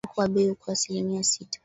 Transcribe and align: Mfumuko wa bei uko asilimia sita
Mfumuko 0.03 0.19
wa 0.21 0.27
bei 0.29 0.51
uko 0.51 0.71
asilimia 0.71 1.23
sita 1.23 1.59